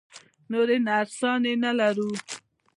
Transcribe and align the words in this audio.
نورې 0.51 0.77
نرسانې 0.87 1.53
نه 1.63 1.71
لرو؟ 1.79 2.09